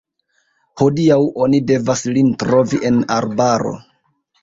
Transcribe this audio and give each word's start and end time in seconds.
Hodiaŭ 0.81 1.19
oni 1.47 1.61
devas 1.73 2.03
lin 2.17 2.35
trovi 2.45 2.83
en 2.93 3.01
arbaro. 3.21 3.79